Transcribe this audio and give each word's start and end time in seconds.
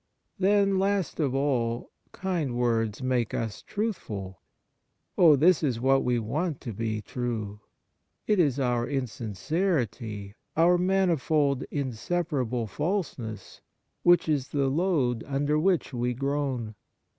Then, 0.39 0.79
last 0.79 1.19
of 1.19 1.35
all, 1.35 1.91
kind 2.11 2.57
words 2.57 3.03
make 3.03 3.35
us 3.35 3.61
truthful. 3.61 4.39
Oh, 5.15 5.35
this 5.35 5.61
is 5.61 5.79
what 5.79 6.03
we 6.03 6.17
want 6.17 6.59
to 6.61 6.73
be 6.73 7.03
true! 7.03 7.59
It 8.25 8.39
is 8.39 8.59
our 8.59 8.87
insincerity, 8.89 10.33
our 10.57 10.79
manifold 10.79 11.65
inseparable 11.69 12.65
falseness, 12.65 13.61
which 14.01 14.27
is 14.27 14.47
the 14.47 14.69
load 14.69 15.23
under 15.27 15.59
which 15.59 15.93
we 15.93 16.15
groan. 16.15 16.73